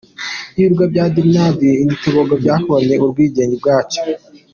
[0.57, 4.01] Ibirwa bya Trinidad and Tobago byabonye ubwigenge bwacyo.